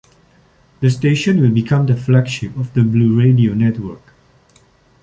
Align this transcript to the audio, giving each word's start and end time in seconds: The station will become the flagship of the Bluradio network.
The 0.79 0.89
station 0.89 1.39
will 1.41 1.51
become 1.51 1.85
the 1.85 1.95
flagship 1.95 2.57
of 2.57 2.73
the 2.73 2.81
Bluradio 2.81 3.55
network. 3.55 4.01